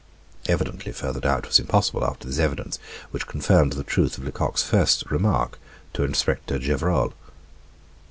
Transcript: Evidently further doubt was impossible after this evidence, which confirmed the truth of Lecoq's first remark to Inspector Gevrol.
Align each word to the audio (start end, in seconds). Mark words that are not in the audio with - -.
Evidently 0.47 0.91
further 0.91 1.19
doubt 1.19 1.45
was 1.45 1.59
impossible 1.59 2.03
after 2.03 2.25
this 2.27 2.39
evidence, 2.39 2.79
which 3.11 3.27
confirmed 3.27 3.73
the 3.73 3.83
truth 3.83 4.17
of 4.17 4.23
Lecoq's 4.23 4.63
first 4.63 5.03
remark 5.11 5.59
to 5.93 6.01
Inspector 6.03 6.57
Gevrol. 6.57 7.13